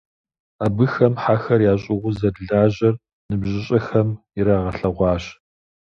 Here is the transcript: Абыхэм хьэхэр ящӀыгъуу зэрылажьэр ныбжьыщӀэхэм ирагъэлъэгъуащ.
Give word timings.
Абыхэм 0.65 1.13
хьэхэр 1.21 1.61
ящӀыгъуу 1.71 2.15
зэрылажьэр 2.19 2.95
ныбжьыщӀэхэм 3.29 4.09
ирагъэлъэгъуащ. 4.39 5.23